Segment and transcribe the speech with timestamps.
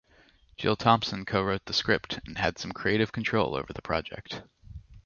[0.57, 4.41] Jill Thompson co-wrote the script, and had some creative control over the project.